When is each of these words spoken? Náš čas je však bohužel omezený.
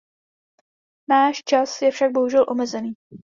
Náš 1.09 1.43
čas 1.45 1.81
je 1.81 1.91
však 1.93 2.11
bohužel 2.11 2.45
omezený. 2.49 2.93